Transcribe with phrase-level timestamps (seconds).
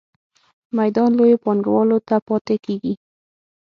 [0.77, 2.93] میدان لویو پانګوالو ته پاتې کیږي.